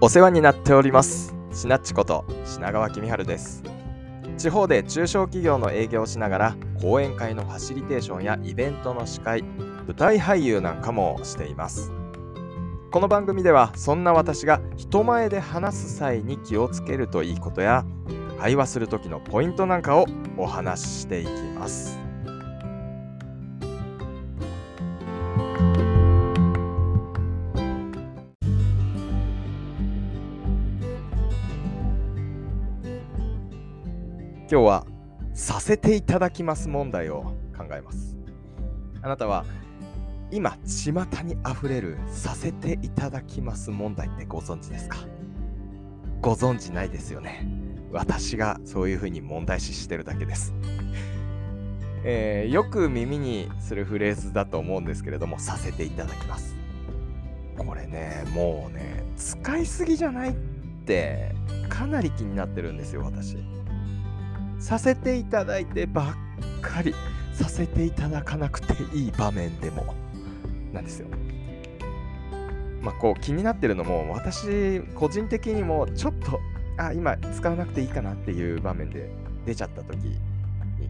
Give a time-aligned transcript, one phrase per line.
[0.00, 1.34] お世話になっております。
[1.52, 3.64] しなっちこと品川公春です。
[4.36, 11.90] 地方で中小企業の営業をしながら講演会のファシリテーションやイベントの司会舞台俳優なんかもしています。
[12.92, 17.84] この番組ではそんな私が人前で話す際に気をつけるといいことや
[18.38, 20.06] 会話する時のポイントなんかを
[20.36, 22.07] お話ししていきます。
[34.50, 34.86] 今日は
[35.34, 38.16] させていただきます問題を考えます。
[39.02, 39.44] あなたは
[40.30, 44.96] 今巷にあふれるさせていただきます問題ってご存知ですか？
[46.22, 47.46] ご存知ないですよね。
[47.92, 50.54] 私がそういうふうに問題視してるだけです。
[52.02, 56.56] えー、よく耳にするフレーズだと思うんですけれどもさせていただきます。
[57.58, 60.32] これねもうね使いすぎじゃないっ
[60.86, 61.34] て
[61.68, 63.36] かなり気になってるんですよ私。
[64.58, 66.94] させていただいてばっかり
[67.32, 69.94] させていただかなくていい場面でも
[70.72, 71.08] なんですよ。
[72.82, 76.40] まあこう気になってるのも私個人的にもちょっと
[76.76, 79.10] あ今使わなくていいかなっていう場面で
[79.46, 80.18] 出ちゃった時に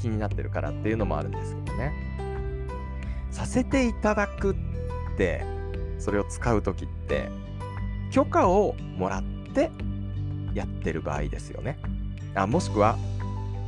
[0.00, 1.92] 気になってるからっていうのもあるんですけどね。
[3.30, 4.56] させていただくっ
[5.16, 5.44] て
[5.98, 7.28] それを使う時って
[8.10, 9.22] 許可をもらっ
[9.54, 9.70] て
[10.54, 11.78] やってる場合ですよね。
[12.34, 12.96] あもしくは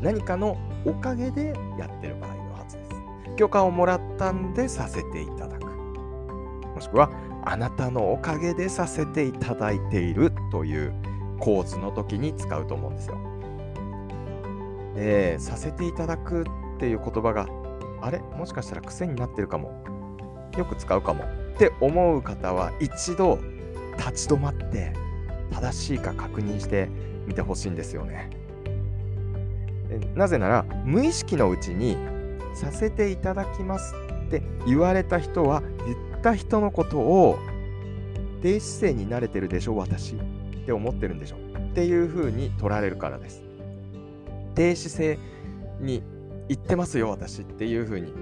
[0.03, 2.91] 何かのおかげでやってる場合のはずです。
[3.37, 5.65] 許可をもらったんでさせていただく。
[5.65, 7.09] もしくは、
[7.45, 10.93] あなたのおかげでさせていただいているという
[11.39, 13.19] 構図の時に使うと思うんですよ。
[14.97, 16.45] で、させていただくっ
[16.79, 17.47] ていう言葉が、
[18.01, 18.19] あれ？
[18.19, 19.85] もしかしたら癖になってるかも。
[20.59, 21.23] よく使うかも。
[21.23, 23.39] って思う方は一度
[23.99, 24.93] 立ち止まって
[25.53, 26.89] 正しいか確認して
[27.27, 28.31] みてほしいんですよね。
[30.15, 31.97] なぜなら無意識のうちに
[32.55, 33.95] させていただきます
[34.27, 37.39] って言われた人は言った人のことを
[38.43, 40.17] 低姿勢に慣れてるでしょ私っ
[40.67, 43.43] て思ってるんでしょっていうふうに取られるからです。
[44.55, 45.19] 低姿勢
[45.81, 46.03] に
[46.49, 48.13] 言ってますよ私っていうふうに。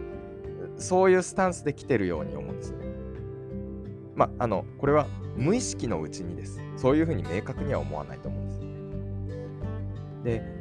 [0.77, 2.71] そういうスタンスで来てるように思うんです。
[2.73, 2.79] ね
[4.15, 5.07] まあのこれは
[5.37, 6.61] 無意識のうちにです。
[6.77, 8.47] そういうふうに明確には思わないと思うん
[10.25, 10.43] です。
[10.43, 10.60] で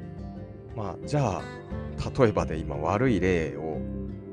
[0.75, 1.41] まあ、じゃあ、
[2.18, 3.81] 例えばで今悪い例を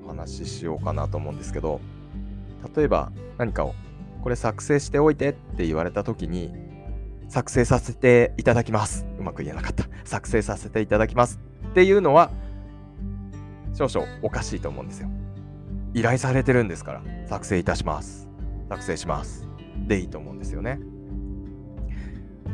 [0.04, 1.80] お話ししようかなと思うんですけど、
[2.76, 3.74] 例えば何かを
[4.22, 6.52] これ作成しておいてって言われた時に、
[7.28, 9.06] 作成させていただきます。
[9.18, 9.84] うまく言えなかった。
[10.04, 12.30] 作成させていただきますっていうのは、
[13.74, 15.08] 少々おかしいと思うんですよ。
[15.94, 18.28] 依頼されてるんですから、作成いたします。
[18.68, 19.48] 作成します。
[19.86, 20.80] でいいと思うんですよね。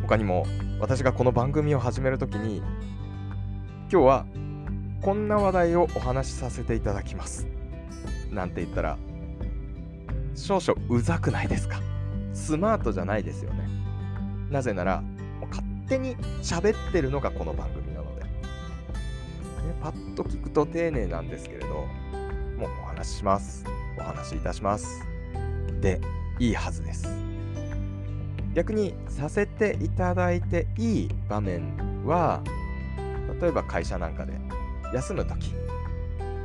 [0.02, 0.46] 他にも、
[0.80, 2.62] 私がこの番組を始めるときに、
[3.92, 4.24] 今日は
[5.02, 7.46] こんな話題をお話しさせていただきます。
[8.30, 8.96] なんて言ったら、
[10.34, 11.78] 少々うざくないですか？
[12.32, 13.68] スマートじゃないですよね。
[14.50, 15.02] なぜなら、
[15.50, 18.22] 勝手に喋ってるのがこの番組なので。
[18.22, 18.30] ね、
[19.82, 23.66] パッと聞くと丁寧なんですけれど、もうお話しします。
[23.98, 25.02] お話しいたします。
[25.82, 26.00] で、
[26.38, 27.06] いいはずです。
[28.54, 32.42] 逆にさせていただいていい場面は、
[33.42, 34.34] 例えば会社なんかで
[34.94, 35.52] 休むとき、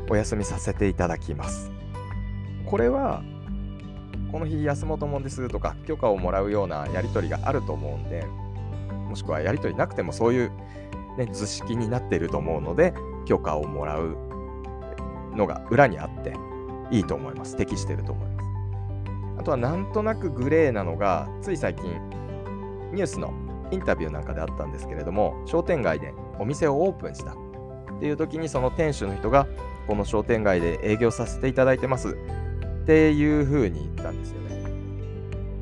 [0.09, 1.72] お休みさせていただきます。
[2.66, 3.22] これは、
[4.31, 8.25] この日休もうと思うんですとか、許可をもらうようなやり取りがあると思うんで、
[9.08, 10.52] もしくはやり取りなくてもそういう、
[11.19, 14.18] ね、図式になっていると思うので、許可をもらう
[15.35, 16.34] のが裏にあって
[16.90, 17.56] いいと思います。
[17.56, 18.50] 適してると思います。
[19.40, 21.85] あとはなんとなくグレーなのが、つい最近、
[22.91, 23.34] ニュースの
[23.69, 29.48] インタビューなんかであったんですけれども、商店街でお店をオープンしたっていう時にその店主の人が
[29.88, 34.47] この商店街で営業させていただいてますっていう風に言ったんですよね。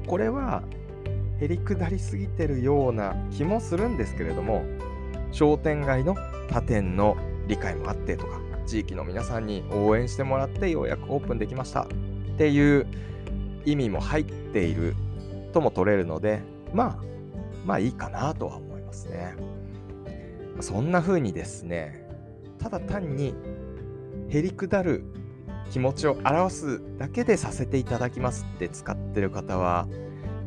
[0.07, 0.63] これは
[1.39, 4.63] へりくだりすぎてるような気もするんですけれども
[5.31, 6.15] 商店街の
[6.49, 7.17] 他店の
[7.47, 11.87] 理解もあってとか地域の皆さんに応援してもらってようやくオープンできましたっ
[12.37, 12.87] ていう
[13.65, 14.95] 意味も入っている
[15.53, 16.41] とも取れるので
[16.73, 17.03] まあ
[17.65, 19.35] まあいいかなとは思いますね。
[20.59, 22.07] そんな風にですね、
[22.59, 23.35] ただ単に
[24.29, 25.03] へりくだる
[25.71, 29.87] 気持ちを表すだけでさせていただきますって使ってる方は、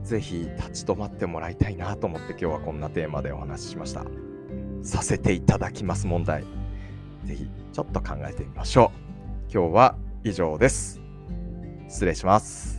[0.02, 4.04] ぜひ立ち止まってもらいたいなと思って今日はこんなテーマでお話ししました。
[4.82, 6.44] させていただきます問題。
[7.24, 8.92] ぜひちょっと考えてみましょ
[9.50, 9.52] う。
[9.52, 11.00] 今日は以上です。
[11.88, 12.77] 失礼します。